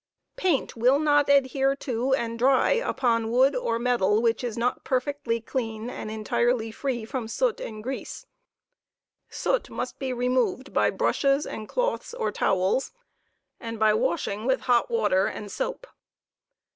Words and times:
200. 0.37 0.49
Paint 0.57 0.75
will 0.75 0.97
not 0.97 1.29
adhere 1.29 1.75
to 1.75 2.11
and 2.15 2.39
dry 2.39 2.71
upon 2.71 3.29
wood 3.29 3.55
or 3.55 3.77
metal 3.77 4.19
which 4.19 4.43
is 4.43 4.57
not 4.57 4.83
perfectly 4.83 5.39
on^iido^orik^ 5.39 5.91
and 5.91 6.09
entirely 6.09 6.71
free 6.71 7.05
from 7.05 7.27
soot 7.27 7.59
and 7.61 7.83
grease. 7.83 8.25
rorp*i^s. 9.29 9.31
tt4m 9.31 9.35
Soot 9.35 9.69
must 9.69 9.99
bo 9.99 10.09
removed 10.09 10.73
by 10.73 10.89
brushes 10.89 11.45
and 11.45 11.69
cloths 11.69 12.15
or 12.15 12.31
towels, 12.31 12.91
and 13.59 13.77
by 13.77 13.93
washing 13.93 14.45
with 14.47 14.61
hot 14.61 14.89
water 14.89 15.27
and 15.27 15.51
soap. 15.51 15.85